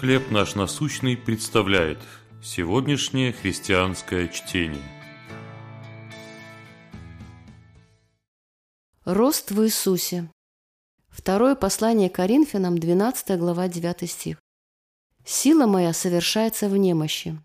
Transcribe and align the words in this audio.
«Хлеб 0.00 0.30
наш 0.30 0.54
насущный» 0.56 1.16
представляет 1.16 1.98
сегодняшнее 2.42 3.32
христианское 3.32 4.28
чтение. 4.28 4.82
Рост 9.06 9.52
в 9.52 9.64
Иисусе. 9.64 10.30
Второе 11.08 11.54
послание 11.54 12.10
Коринфянам, 12.10 12.76
12 12.76 13.38
глава, 13.38 13.68
9 13.68 14.10
стих. 14.10 14.36
«Сила 15.24 15.66
моя 15.66 15.94
совершается 15.94 16.68
в 16.68 16.76
немощи». 16.76 17.40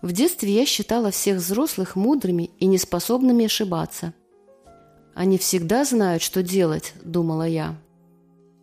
В 0.00 0.12
детстве 0.12 0.52
я 0.52 0.64
считала 0.64 1.10
всех 1.10 1.38
взрослых 1.38 1.96
мудрыми 1.96 2.50
и 2.60 2.66
неспособными 2.66 3.46
ошибаться. 3.46 4.14
«Они 5.16 5.38
всегда 5.38 5.84
знают, 5.84 6.22
что 6.22 6.44
делать»,– 6.44 6.94
думала 7.02 7.48
я. 7.48 7.76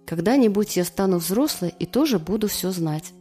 «Когда-нибудь 0.06 0.78
я 0.78 0.86
стану 0.86 1.18
взрослой 1.18 1.74
и 1.80 1.86
тоже 1.86 2.20
буду 2.20 2.48
все 2.48 2.72
знать». 2.72 3.13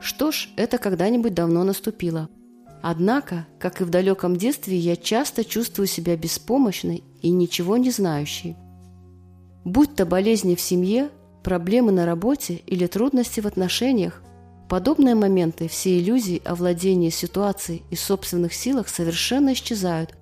Что 0.00 0.30
ж, 0.30 0.48
это 0.56 0.78
когда-нибудь 0.78 1.34
давно 1.34 1.64
наступило. 1.64 2.28
Однако, 2.82 3.46
как 3.58 3.80
и 3.80 3.84
в 3.84 3.90
далеком 3.90 4.36
детстве, 4.36 4.76
я 4.76 4.96
часто 4.96 5.44
чувствую 5.44 5.86
себя 5.86 6.16
беспомощной 6.16 7.02
и 7.22 7.30
ничего 7.30 7.76
не 7.76 7.90
знающей. 7.90 8.56
Будь 9.64 9.94
то 9.96 10.04
болезни 10.04 10.54
в 10.54 10.60
семье, 10.60 11.10
проблемы 11.42 11.92
на 11.92 12.06
работе 12.06 12.62
или 12.66 12.86
трудности 12.86 13.40
в 13.40 13.46
отношениях, 13.46 14.22
подобные 14.68 15.14
моменты 15.14 15.68
все 15.68 15.98
иллюзии 15.98 16.42
о 16.44 16.54
владении 16.54 17.10
ситуацией 17.10 17.82
и 17.90 17.96
собственных 17.96 18.52
силах 18.52 18.88
совершенно 18.88 19.54
исчезают, 19.54 20.14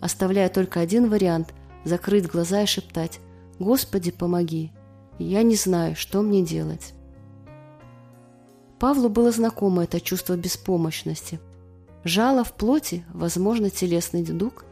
оставляя 0.00 0.48
только 0.48 0.80
один 0.80 1.10
вариант– 1.10 1.52
закрыть 1.86 2.26
глаза 2.26 2.62
и 2.62 2.66
шептать 2.66 3.20
«Господи, 3.58 4.10
помоги! 4.10 4.72
Я 5.18 5.42
не 5.42 5.56
знаю, 5.56 5.96
что 5.96 6.22
мне 6.22 6.42
делать». 6.42 6.92
Павлу 8.78 9.08
было 9.08 9.30
знакомо 9.30 9.84
это 9.84 10.00
чувство 10.00 10.36
беспомощности. 10.36 11.40
Жало 12.04 12.44
в 12.44 12.52
плоти, 12.52 13.04
возможно, 13.12 13.70
телесный 13.70 14.20
недуг, 14.20 14.64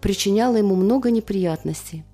причиняло 0.00 0.56
ему 0.56 0.74
много 0.74 1.10
неприятностей. 1.10 2.04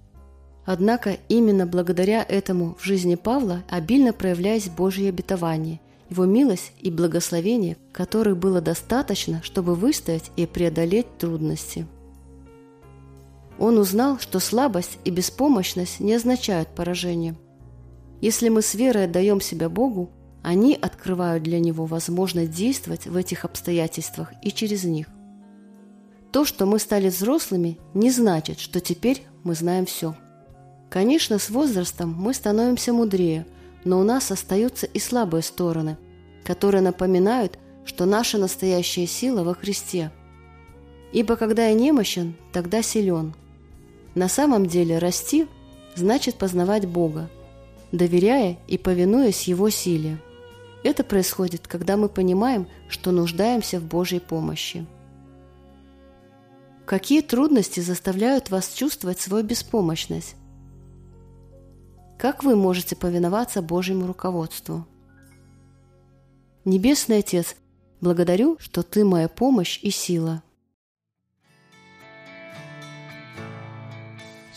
Однако 0.64 1.18
именно 1.28 1.64
благодаря 1.66 2.24
этому 2.28 2.76
в 2.78 2.84
жизни 2.84 3.14
Павла 3.14 3.62
обильно 3.70 4.12
проявлялись 4.12 4.68
Божьи 4.68 5.06
обетования, 5.06 5.80
его 6.10 6.24
милость 6.24 6.72
и 6.80 6.90
благословение, 6.90 7.76
которых 7.92 8.36
было 8.36 8.60
достаточно, 8.60 9.40
чтобы 9.44 9.76
выстоять 9.76 10.32
и 10.36 10.46
преодолеть 10.46 11.18
трудности. 11.18 11.86
Он 13.58 13.78
узнал, 13.78 14.18
что 14.18 14.40
слабость 14.40 14.98
и 15.04 15.10
беспомощность 15.10 16.00
не 16.00 16.14
означают 16.14 16.68
поражение. 16.74 17.36
Если 18.20 18.48
мы 18.48 18.62
с 18.62 18.74
верой 18.74 19.04
отдаем 19.04 19.40
себя 19.40 19.68
Богу, 19.68 20.10
они 20.42 20.78
открывают 20.80 21.42
для 21.42 21.58
него 21.58 21.86
возможность 21.86 22.52
действовать 22.52 23.06
в 23.06 23.16
этих 23.16 23.44
обстоятельствах 23.44 24.32
и 24.42 24.52
через 24.52 24.84
них. 24.84 25.08
То, 26.32 26.44
что 26.44 26.66
мы 26.66 26.78
стали 26.78 27.08
взрослыми, 27.08 27.78
не 27.94 28.10
значит, 28.10 28.60
что 28.60 28.80
теперь 28.80 29.26
мы 29.42 29.54
знаем 29.54 29.86
все. 29.86 30.14
Конечно, 30.88 31.38
с 31.38 31.50
возрастом 31.50 32.14
мы 32.16 32.32
становимся 32.32 32.92
мудрее, 32.92 33.46
но 33.84 33.98
у 33.98 34.02
нас 34.02 34.30
остаются 34.30 34.86
и 34.86 34.98
слабые 34.98 35.42
стороны, 35.42 35.96
которые 36.44 36.80
напоминают, 36.80 37.58
что 37.84 38.04
наша 38.04 38.38
настоящая 38.38 39.06
сила 39.06 39.44
во 39.44 39.54
Христе. 39.54 40.10
Ибо 41.12 41.36
когда 41.36 41.68
я 41.68 41.74
немощен, 41.74 42.36
тогда 42.52 42.82
силен. 42.82 43.34
На 44.14 44.28
самом 44.28 44.66
деле 44.66 44.98
расти 44.98 45.46
значит 45.94 46.36
познавать 46.36 46.86
Бога, 46.86 47.30
доверяя 47.92 48.58
и 48.66 48.78
повинуясь 48.78 49.48
Его 49.48 49.70
силе. 49.70 50.18
Это 50.82 51.02
происходит, 51.04 51.66
когда 51.66 51.96
мы 51.96 52.08
понимаем, 52.08 52.68
что 52.88 53.10
нуждаемся 53.10 53.80
в 53.80 53.84
Божьей 53.84 54.20
помощи. 54.20 54.86
Какие 56.84 57.22
трудности 57.22 57.80
заставляют 57.80 58.50
вас 58.50 58.68
чувствовать 58.72 59.18
свою 59.18 59.44
беспомощность? 59.44 60.36
Как 62.18 62.44
вы 62.44 62.54
можете 62.54 62.94
повиноваться 62.94 63.60
Божьему 63.62 64.06
руководству? 64.06 64.86
Небесный 66.64 67.18
Отец, 67.18 67.56
благодарю, 68.00 68.56
что 68.60 68.82
Ты 68.82 69.04
моя 69.04 69.28
помощь 69.28 69.80
и 69.82 69.90
сила. 69.90 70.42